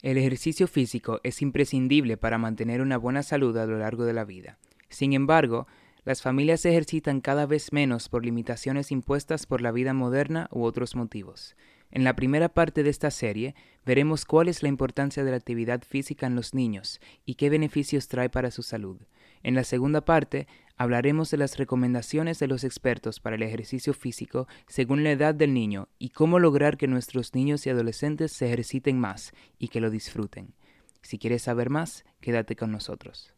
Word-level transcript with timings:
El 0.00 0.16
ejercicio 0.16 0.68
físico 0.68 1.20
es 1.24 1.42
imprescindible 1.42 2.16
para 2.16 2.38
mantener 2.38 2.80
una 2.80 2.98
buena 2.98 3.24
salud 3.24 3.56
a 3.56 3.66
lo 3.66 3.78
largo 3.78 4.04
de 4.04 4.12
la 4.12 4.24
vida. 4.24 4.58
Sin 4.88 5.12
embargo, 5.12 5.66
las 6.04 6.22
familias 6.22 6.64
ejercitan 6.64 7.20
cada 7.20 7.46
vez 7.46 7.72
menos 7.72 8.08
por 8.08 8.24
limitaciones 8.24 8.92
impuestas 8.92 9.44
por 9.44 9.60
la 9.60 9.72
vida 9.72 9.92
moderna 9.94 10.48
u 10.52 10.62
otros 10.62 10.94
motivos. 10.94 11.56
En 11.90 12.04
la 12.04 12.14
primera 12.14 12.48
parte 12.48 12.82
de 12.82 12.90
esta 12.90 13.10
serie 13.10 13.56
veremos 13.84 14.24
cuál 14.24 14.48
es 14.48 14.62
la 14.62 14.68
importancia 14.68 15.24
de 15.24 15.32
la 15.32 15.36
actividad 15.36 15.82
física 15.82 16.26
en 16.26 16.36
los 16.36 16.54
niños 16.54 17.00
y 17.24 17.34
qué 17.34 17.50
beneficios 17.50 18.06
trae 18.06 18.30
para 18.30 18.50
su 18.50 18.62
salud. 18.62 18.98
En 19.42 19.54
la 19.54 19.64
segunda 19.64 20.04
parte 20.04 20.46
hablaremos 20.76 21.30
de 21.30 21.36
las 21.36 21.58
recomendaciones 21.58 22.38
de 22.38 22.46
los 22.46 22.64
expertos 22.64 23.20
para 23.20 23.36
el 23.36 23.42
ejercicio 23.42 23.94
físico 23.94 24.46
según 24.66 25.04
la 25.04 25.10
edad 25.10 25.34
del 25.34 25.54
niño 25.54 25.88
y 25.98 26.10
cómo 26.10 26.38
lograr 26.38 26.76
que 26.76 26.86
nuestros 26.86 27.34
niños 27.34 27.66
y 27.66 27.70
adolescentes 27.70 28.32
se 28.32 28.46
ejerciten 28.46 28.98
más 28.98 29.32
y 29.58 29.68
que 29.68 29.80
lo 29.80 29.90
disfruten. 29.90 30.54
Si 31.02 31.18
quieres 31.18 31.42
saber 31.42 31.70
más, 31.70 32.04
quédate 32.20 32.56
con 32.56 32.72
nosotros. 32.72 33.34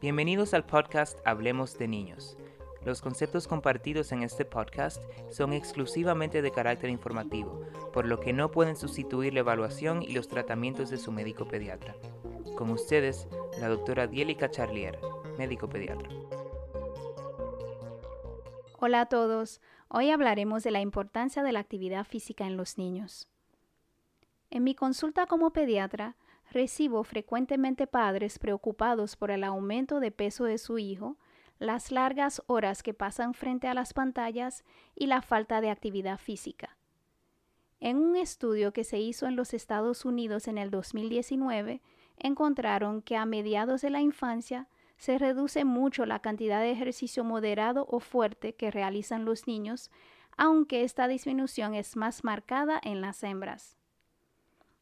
Bienvenidos 0.00 0.54
al 0.54 0.66
podcast 0.66 1.18
Hablemos 1.24 1.78
de 1.78 1.88
Niños. 1.88 2.36
Los 2.84 3.02
conceptos 3.02 3.48
compartidos 3.48 4.12
en 4.12 4.22
este 4.22 4.44
podcast 4.44 5.02
son 5.28 5.52
exclusivamente 5.52 6.40
de 6.40 6.52
carácter 6.52 6.88
informativo, 6.88 7.62
por 7.92 8.06
lo 8.06 8.20
que 8.20 8.32
no 8.32 8.52
pueden 8.52 8.76
sustituir 8.76 9.34
la 9.34 9.40
evaluación 9.40 10.02
y 10.02 10.12
los 10.12 10.28
tratamientos 10.28 10.90
de 10.90 10.98
su 10.98 11.10
médico 11.10 11.48
pediatra. 11.48 11.96
Con 12.56 12.70
ustedes, 12.70 13.26
la 13.58 13.68
doctora 13.68 14.06
Dielica 14.06 14.50
Charlier, 14.50 14.98
médico 15.38 15.68
pediatra. 15.68 16.08
Hola 18.78 19.02
a 19.02 19.06
todos. 19.06 19.60
Hoy 19.88 20.10
hablaremos 20.10 20.62
de 20.62 20.70
la 20.70 20.80
importancia 20.80 21.42
de 21.42 21.52
la 21.52 21.60
actividad 21.60 22.04
física 22.04 22.46
en 22.46 22.56
los 22.56 22.76
niños. 22.76 23.28
En 24.50 24.64
mi 24.64 24.74
consulta 24.74 25.26
como 25.26 25.52
pediatra, 25.52 26.16
recibo 26.50 27.02
frecuentemente 27.02 27.86
padres 27.86 28.38
preocupados 28.38 29.16
por 29.16 29.30
el 29.30 29.42
aumento 29.42 30.00
de 30.00 30.10
peso 30.10 30.44
de 30.44 30.58
su 30.58 30.78
hijo, 30.78 31.16
las 31.58 31.90
largas 31.90 32.42
horas 32.46 32.82
que 32.82 32.94
pasan 32.94 33.32
frente 33.32 33.68
a 33.68 33.74
las 33.74 33.94
pantallas 33.94 34.64
y 34.94 35.06
la 35.06 35.22
falta 35.22 35.60
de 35.62 35.70
actividad 35.70 36.18
física. 36.18 36.76
En 37.80 37.96
un 37.96 38.16
estudio 38.16 38.72
que 38.72 38.84
se 38.84 38.98
hizo 38.98 39.26
en 39.26 39.36
los 39.36 39.54
Estados 39.54 40.04
Unidos 40.04 40.48
en 40.48 40.58
el 40.58 40.70
2019, 40.70 41.80
encontraron 42.18 43.02
que 43.02 43.16
a 43.16 43.26
mediados 43.26 43.82
de 43.82 43.90
la 43.90 44.00
infancia 44.00 44.68
se 44.96 45.18
reduce 45.18 45.64
mucho 45.64 46.06
la 46.06 46.20
cantidad 46.20 46.60
de 46.60 46.70
ejercicio 46.70 47.24
moderado 47.24 47.86
o 47.88 48.00
fuerte 48.00 48.54
que 48.54 48.70
realizan 48.70 49.24
los 49.24 49.46
niños, 49.46 49.90
aunque 50.36 50.84
esta 50.84 51.08
disminución 51.08 51.74
es 51.74 51.96
más 51.96 52.24
marcada 52.24 52.80
en 52.82 53.00
las 53.00 53.22
hembras. 53.22 53.76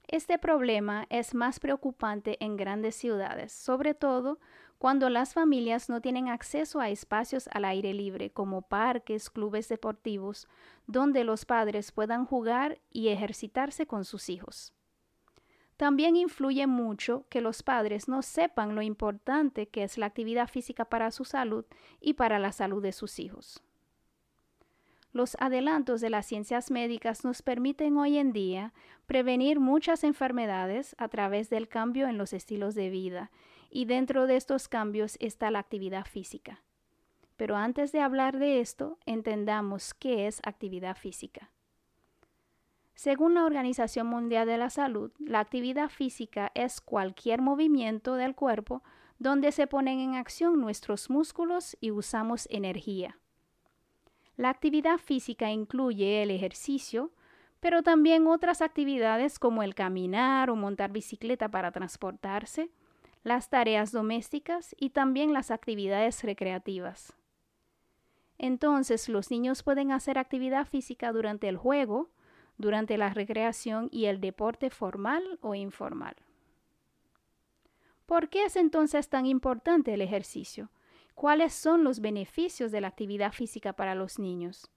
Este 0.07 0.39
problema 0.39 1.07
es 1.09 1.35
más 1.35 1.59
preocupante 1.61 2.37
en 2.45 2.57
grandes 2.57 2.95
ciudades, 2.95 3.53
sobre 3.53 3.95
todo 3.95 4.39
cuando 4.79 5.09
las 5.09 5.33
familias 5.33 5.89
no 5.89 6.03
tienen 6.03 6.29
acceso 6.29 6.79
a 6.79 6.91
espacios 6.91 7.48
al 7.53 7.65
aire 7.65 7.95
libre 7.95 8.31
como 8.31 8.63
parques, 8.63 9.31
clubes 9.31 9.69
deportivos, 9.69 10.47
donde 10.87 11.25
los 11.25 11.47
padres 11.47 11.91
puedan 11.91 12.27
jugar 12.27 12.81
y 12.91 13.09
ejercitarse 13.09 13.87
con 13.87 14.05
sus 14.05 14.29
hijos. 14.29 14.73
También 15.77 16.17
influye 16.17 16.67
mucho 16.67 17.27
que 17.28 17.41
los 17.41 17.62
padres 17.62 18.08
no 18.08 18.22
sepan 18.22 18.75
lo 18.75 18.83
importante 18.83 19.69
que 19.69 19.83
es 19.83 19.98
la 19.98 20.06
actividad 20.06 20.48
física 20.48 20.84
para 20.84 21.11
su 21.11 21.25
salud 21.25 21.64
y 22.00 22.14
para 22.14 22.39
la 22.39 22.53
salud 22.53 22.83
de 22.83 22.92
sus 22.92 23.19
hijos. 23.19 23.62
Los 25.12 25.36
adelantos 25.39 26.00
de 26.00 26.11
las 26.11 26.27
ciencias 26.27 26.72
médicas 26.72 27.25
nos 27.25 27.42
permiten 27.42 27.97
hoy 27.98 28.19
en 28.19 28.33
día 28.33 28.72
prevenir 29.06 29.61
muchas 29.61 30.02
enfermedades 30.02 30.97
a 30.98 31.08
través 31.08 31.50
del 31.50 31.69
cambio 31.69 32.08
en 32.08 32.19
los 32.19 32.33
estilos 32.33 32.75
de 32.75 32.91
vida, 32.91 33.30
y 33.70 33.84
dentro 33.84 34.27
de 34.27 34.36
estos 34.36 34.69
cambios 34.69 35.17
está 35.20 35.50
la 35.50 35.61
actividad 35.61 36.06
física. 36.06 36.62
Pero 37.36 37.56
antes 37.56 37.92
de 37.92 38.00
hablar 38.00 38.39
de 38.39 38.61
esto, 38.61 38.98
entendamos 39.07 39.95
qué 39.95 40.27
es 40.27 40.40
actividad 40.45 40.96
física. 40.96 41.51
Según 42.95 43.35
la 43.35 43.45
Organización 43.45 44.07
Mundial 44.07 44.47
de 44.47 44.57
la 44.57 44.71
Salud, 44.71 45.11
la 45.19 45.41
actividad 45.41 45.89
física 45.89 46.53
es 46.55 46.81
cualquier 46.81 47.43
movimiento 47.43 48.15
del 48.15 48.35
cuerpo 48.35 48.83
donde 49.19 49.53
se 49.53 49.67
ponen 49.67 50.01
en 50.01 50.15
acción 50.15 50.61
nuestros 50.61 51.11
músculos 51.11 51.77
y 51.81 51.91
usamos 51.91 52.47
energía. 52.51 53.19
La 54.37 54.51
actividad 54.51 54.99
física 54.99 55.51
incluye 55.51 56.23
el 56.23 56.31
ejercicio, 56.31 57.13
pero 57.61 57.83
también 57.83 58.27
otras 58.27 58.61
actividades 58.63 59.39
como 59.39 59.63
el 59.63 59.75
caminar 59.75 60.51
o 60.51 60.57
montar 60.57 60.91
bicicleta 60.91 61.49
para 61.49 61.71
transportarse, 61.73 62.71
las 63.23 63.49
tareas 63.49 63.91
domésticas 63.91 64.75
y 64.79 64.91
también 64.91 65.33
las 65.33 65.51
actividades 65.51 66.23
recreativas. 66.23 67.15
Entonces 68.39 69.09
los 69.09 69.31
niños 69.31 69.63
pueden 69.63 69.93
hacer 69.93 70.19
actividad 70.19 70.67
física 70.67 71.13
durante 71.13 71.49
el 71.49 71.57
juego, 71.57 72.11
durante 72.59 72.97
la 72.97 73.11
recreación 73.11 73.89
y 73.91 74.07
el 74.07 74.20
deporte 74.20 74.70
formal 74.70 75.39
o 75.41 75.55
informal. 75.55 76.17
¿Por 78.07 78.29
qué 78.29 78.45
es 78.45 78.57
entonces 78.57 79.09
tan 79.09 79.27
importante 79.27 79.95
el 79.95 80.03
ejercicio? 80.03 80.70
¿Cuáles 81.14 81.55
son 81.55 81.85
los 81.85 82.01
beneficios 82.01 82.70
de 82.73 82.81
la 82.81 82.89
actividad 82.89 83.33
física 83.33 83.73
para 83.73 83.95
los 83.95 84.19
niños? 84.19 84.70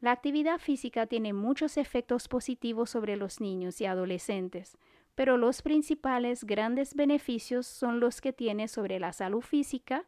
La 0.00 0.12
actividad 0.12 0.58
física 0.58 1.06
tiene 1.06 1.32
muchos 1.32 1.76
efectos 1.76 2.26
positivos 2.26 2.90
sobre 2.90 3.16
los 3.16 3.40
niños 3.40 3.80
y 3.80 3.86
adolescentes, 3.86 4.78
pero 5.14 5.36
los 5.36 5.60
principales 5.60 6.44
grandes 6.44 6.94
beneficios 6.94 7.66
son 7.66 8.00
los 8.00 8.22
que 8.22 8.32
tiene 8.32 8.66
sobre 8.66 8.98
la 8.98 9.12
salud 9.12 9.42
física, 9.42 10.06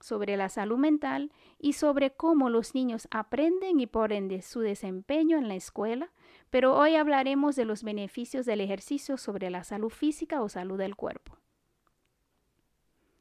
sobre 0.00 0.36
la 0.36 0.48
salud 0.48 0.78
mental 0.78 1.32
y 1.58 1.74
sobre 1.74 2.10
cómo 2.10 2.50
los 2.50 2.74
niños 2.74 3.06
aprenden 3.10 3.80
y 3.80 3.86
por 3.86 4.12
ende 4.12 4.42
su 4.42 4.60
desempeño 4.60 5.38
en 5.38 5.48
la 5.48 5.54
escuela, 5.54 6.10
pero 6.50 6.76
hoy 6.76 6.96
hablaremos 6.96 7.56
de 7.56 7.64
los 7.64 7.82
beneficios 7.82 8.46
del 8.46 8.60
ejercicio 8.60 9.16
sobre 9.16 9.50
la 9.50 9.62
salud 9.64 9.90
física 9.90 10.42
o 10.42 10.48
salud 10.48 10.78
del 10.78 10.96
cuerpo. 10.96 11.36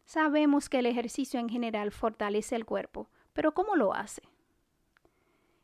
Sabemos 0.06 0.70
que 0.70 0.80
el 0.80 0.88
ejercicio 0.88 1.40
en 1.40 1.50
general 1.50 1.92
fortalece 1.92 2.56
el 2.56 2.66
cuerpo, 2.66 3.10
pero 3.34 3.54
¿cómo 3.54 3.76
lo 3.76 3.94
hace? 3.94 4.24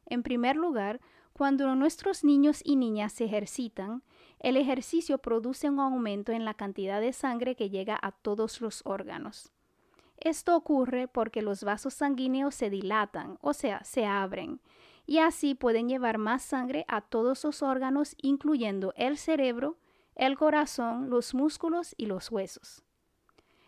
En 0.05 0.21
primer 0.21 0.55
lugar, 0.55 1.01
cuando 1.33 1.73
nuestros 1.75 2.23
niños 2.23 2.61
y 2.63 2.75
niñas 2.75 3.13
se 3.13 3.25
ejercitan, 3.25 4.03
el 4.39 4.55
ejercicio 4.57 5.17
produce 5.17 5.69
un 5.69 5.79
aumento 5.79 6.31
en 6.31 6.45
la 6.45 6.53
cantidad 6.53 7.01
de 7.01 7.11
sangre 7.11 7.55
que 7.55 7.69
llega 7.69 7.97
a 8.01 8.11
todos 8.11 8.61
los 8.61 8.81
órganos. 8.85 9.54
Esto 10.17 10.55
ocurre 10.55 11.07
porque 11.07 11.41
los 11.41 11.63
vasos 11.63 11.93
sanguíneos 11.93 12.55
se 12.55 12.69
dilatan, 12.69 13.37
o 13.41 13.53
sea, 13.53 13.83
se 13.83 14.05
abren, 14.05 14.61
y 15.05 15.19
así 15.19 15.55
pueden 15.55 15.87
llevar 15.87 16.17
más 16.17 16.41
sangre 16.43 16.85
a 16.87 17.01
todos 17.01 17.43
los 17.43 17.61
órganos, 17.61 18.15
incluyendo 18.21 18.93
el 18.95 19.17
cerebro, 19.17 19.77
el 20.15 20.37
corazón, 20.37 21.09
los 21.09 21.33
músculos 21.33 21.93
y 21.97 22.05
los 22.05 22.31
huesos. 22.31 22.83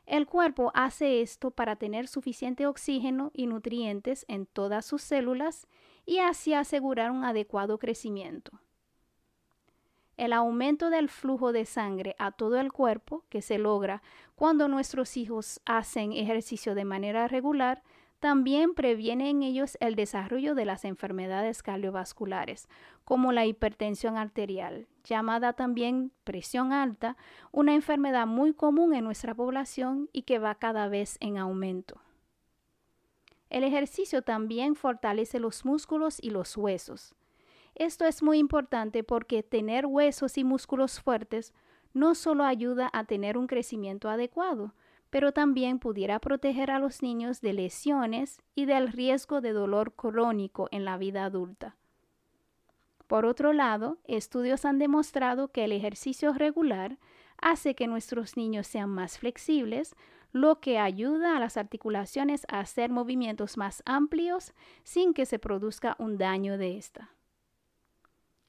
El 0.06 0.26
cuerpo 0.26 0.72
hace 0.74 1.22
esto 1.22 1.52
para 1.52 1.76
tener 1.76 2.08
suficiente 2.08 2.66
oxígeno 2.66 3.30
y 3.34 3.46
nutrientes 3.46 4.24
en 4.30 4.46
todas 4.46 4.86
sus 4.86 5.02
células 5.02 5.68
y 6.06 6.20
así 6.20 6.54
asegurar 6.54 7.12
un 7.12 7.26
adecuado 7.26 7.78
crecimiento. 7.78 8.58
El 10.18 10.34
aumento 10.34 10.90
del 10.90 11.10
flujo 11.10 11.52
de 11.52 11.66
sangre 11.66 12.16
a 12.18 12.32
todo 12.32 12.60
el 12.60 12.72
cuerpo 12.74 13.24
que 13.30 13.42
se 13.42 13.60
logra 13.60 14.02
cuando 14.36 14.68
nuestros 14.68 15.16
hijos 15.16 15.62
hacen 15.66 16.12
ejercicio 16.12 16.74
de 16.74 16.86
manera 16.86 17.28
regular 17.28 17.84
también 18.20 18.74
previene 18.74 19.30
en 19.30 19.44
ellos 19.44 19.78
el 19.80 19.96
desarrollo 19.96 20.56
de 20.56 20.66
las 20.66 20.86
enfermedades 20.86 21.62
cardiovasculares, 21.62 22.68
como 23.06 23.32
la 23.32 23.46
hipertensión 23.46 24.18
arterial, 24.18 24.88
llamada 25.04 25.54
también 25.54 26.12
presión 26.24 26.74
alta, 26.74 27.16
una 27.52 27.76
enfermedad 27.76 28.26
muy 28.26 28.54
común 28.54 28.96
en 28.96 29.04
nuestra 29.04 29.36
población 29.36 30.10
y 30.14 30.24
que 30.24 30.40
va 30.40 30.56
cada 30.56 30.88
vez 30.88 31.18
en 31.20 31.38
aumento. 31.38 32.02
El 33.52 33.64
ejercicio 33.64 34.24
también 34.24 34.76
fortalece 34.76 35.40
los 35.40 35.64
músculos 35.64 36.18
y 36.22 36.32
los 36.32 36.58
huesos. 36.58 37.14
Esto 37.80 38.06
es 38.06 38.24
muy 38.24 38.40
importante 38.40 39.04
porque 39.04 39.44
tener 39.44 39.86
huesos 39.86 40.40
y 40.40 40.44
músculos 40.44 41.00
fuertes 41.00 41.54
no 41.94 42.16
solo 42.16 42.44
ayuda 42.44 42.90
a 42.92 43.04
tener 43.04 43.38
un 43.38 43.46
crecimiento 43.46 44.10
adecuado, 44.10 44.74
pero 45.12 45.32
también 45.32 45.78
pudiera 45.78 46.18
proteger 46.18 46.72
a 46.72 46.80
los 46.80 47.04
niños 47.04 47.40
de 47.40 47.54
lesiones 47.54 48.42
y 48.56 48.66
del 48.66 48.92
riesgo 48.92 49.42
de 49.42 49.52
dolor 49.52 49.94
crónico 49.94 50.68
en 50.72 50.86
la 50.86 50.98
vida 50.98 51.24
adulta. 51.24 51.76
Por 53.06 53.28
otro 53.28 53.54
lado, 53.54 54.00
estudios 54.06 54.66
han 54.66 54.80
demostrado 54.80 55.50
que 55.50 55.64
el 55.64 55.72
ejercicio 55.72 56.34
regular 56.34 56.98
hace 57.38 57.76
que 57.76 57.86
nuestros 57.86 58.38
niños 58.38 58.66
sean 58.66 58.90
más 58.90 59.20
flexibles, 59.20 59.96
lo 60.32 60.62
que 60.62 60.80
ayuda 60.80 61.38
a 61.38 61.40
las 61.40 61.58
articulaciones 61.58 62.48
a 62.50 62.60
hacer 62.60 62.90
movimientos 62.90 63.56
más 63.56 63.84
amplios 63.86 64.56
sin 64.84 65.14
que 65.14 65.28
se 65.28 65.38
produzca 65.38 65.96
un 66.00 66.18
daño 66.18 66.58
de 66.58 66.80
esta. 66.80 67.12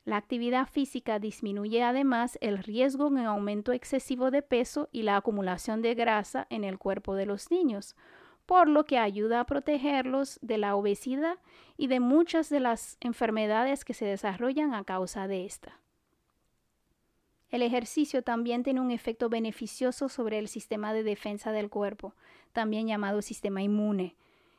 La 0.08 0.16
actividad 0.16 0.66
física 0.66 1.18
disminuye 1.18 1.82
además 1.82 2.38
el 2.40 2.56
riesgo 2.56 3.08
en 3.08 3.18
aumento 3.18 3.72
excesivo 3.72 4.30
de 4.30 4.40
peso 4.40 4.88
y 4.90 5.02
la 5.02 5.18
acumulación 5.18 5.82
de 5.82 5.94
grasa 5.94 6.46
en 6.48 6.64
el 6.64 6.78
cuerpo 6.78 7.14
de 7.14 7.26
los 7.26 7.50
niños, 7.50 7.94
por 8.46 8.68
lo 8.68 8.86
que 8.86 8.96
ayuda 8.96 9.40
a 9.40 9.44
protegerlos 9.44 10.38
de 10.40 10.56
la 10.56 10.76
obesidad 10.76 11.36
y 11.76 11.88
de 11.88 12.00
muchas 12.00 12.48
de 12.48 12.58
las 12.58 12.96
enfermedades 13.00 13.84
que 13.84 13.92
se 13.92 14.06
desarrollan 14.06 14.72
a 14.72 14.82
causa 14.82 15.28
de 15.28 15.44
esta. 15.44 15.78
El 17.50 17.60
ejercicio 17.60 18.22
también 18.22 18.62
tiene 18.62 18.80
un 18.80 18.90
efecto 18.90 19.28
beneficioso 19.28 20.08
sobre 20.08 20.38
el 20.38 20.48
sistema 20.48 20.94
de 20.94 21.02
defensa 21.02 21.52
del 21.52 21.68
cuerpo, 21.68 22.14
también 22.54 22.86
llamado 22.86 23.20
sistema 23.20 23.60
inmune. 23.60 24.16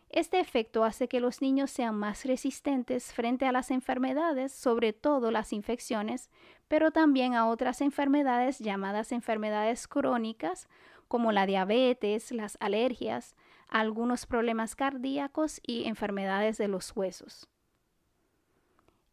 Este 0.09 0.39
efecto 0.39 0.83
hace 0.83 1.07
que 1.07 1.19
los 1.19 1.41
niños 1.41 1.69
sean 1.69 1.95
más 1.95 2.25
resistentes 2.25 3.13
frente 3.13 3.45
a 3.45 3.51
las 3.51 3.69
enfermedades, 3.69 4.51
sobre 4.51 4.91
todo 4.91 5.29
las 5.29 5.53
infecciones, 5.53 6.31
pero 6.67 6.89
también 6.89 7.35
a 7.35 7.47
otras 7.47 7.79
enfermedades 7.81 8.57
llamadas 8.57 9.11
enfermedades 9.11 9.87
crónicas, 9.87 10.67
como 11.07 11.31
la 11.31 11.45
diabetes, 11.45 12.31
las 12.31 12.57
alergias, 12.59 13.35
algunos 13.67 14.25
problemas 14.25 14.75
cardíacos 14.75 15.61
y 15.61 15.85
enfermedades 15.85 16.57
de 16.57 16.67
los 16.67 16.95
huesos. 16.95 17.47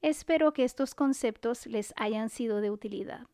Espero 0.00 0.52
que 0.52 0.64
estos 0.64 0.94
conceptos 0.94 1.66
les 1.66 1.92
hayan 1.96 2.30
sido 2.30 2.62
de 2.62 2.70
utilidad. 2.70 3.26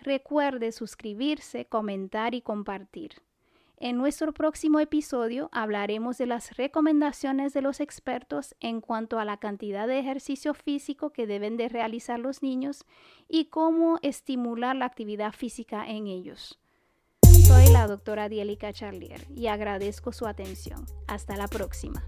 Recuerde 0.00 0.72
suscribirse, 0.72 1.66
comentar 1.66 2.34
y 2.34 2.42
compartir. 2.42 3.22
En 3.76 3.98
nuestro 3.98 4.32
próximo 4.32 4.78
episodio 4.78 5.48
hablaremos 5.52 6.16
de 6.18 6.26
las 6.26 6.56
recomendaciones 6.56 7.52
de 7.52 7.60
los 7.60 7.80
expertos 7.80 8.54
en 8.60 8.80
cuanto 8.80 9.18
a 9.18 9.24
la 9.24 9.38
cantidad 9.38 9.88
de 9.88 9.98
ejercicio 9.98 10.54
físico 10.54 11.10
que 11.10 11.26
deben 11.26 11.56
de 11.56 11.68
realizar 11.68 12.20
los 12.20 12.42
niños 12.42 12.84
y 13.28 13.46
cómo 13.46 13.98
estimular 14.02 14.76
la 14.76 14.86
actividad 14.86 15.32
física 15.32 15.88
en 15.88 16.06
ellos. 16.06 16.60
Soy 17.46 17.68
la 17.72 17.86
doctora 17.86 18.28
Dielica 18.28 18.72
Charlier 18.72 19.26
y 19.34 19.48
agradezco 19.48 20.12
su 20.12 20.26
atención. 20.26 20.86
Hasta 21.08 21.36
la 21.36 21.48
próxima. 21.48 22.04